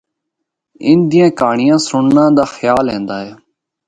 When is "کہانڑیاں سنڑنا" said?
1.39-2.23